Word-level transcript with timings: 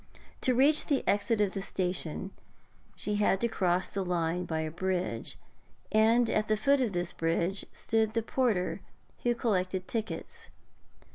To 0.41 0.55
reach 0.55 0.87
the 0.87 1.07
exit 1.07 1.41
of 1.41 1.51
the 1.51 1.61
station 1.61 2.31
she 2.95 3.17
had 3.17 3.39
to 3.41 3.47
cross 3.47 3.87
the 3.89 4.03
line 4.03 4.45
by 4.45 4.61
a 4.61 4.71
bridge, 4.71 5.37
and 5.91 6.27
at 6.27 6.47
the 6.47 6.57
foot 6.57 6.81
of 6.81 6.93
this 6.93 7.13
bridge 7.13 7.67
stood 7.71 8.15
the 8.15 8.23
porter 8.23 8.81
who 9.21 9.35
collected 9.35 9.87
tickets. 9.87 10.49